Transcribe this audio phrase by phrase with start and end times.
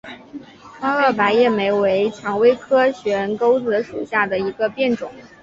[0.79, 5.11] 宽萼白叶莓为蔷薇科悬钩子属下的一个变种。